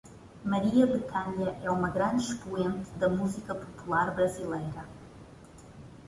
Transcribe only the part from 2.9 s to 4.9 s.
da Música Popular Brasileira